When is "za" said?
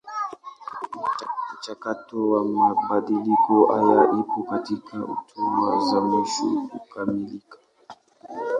5.91-6.01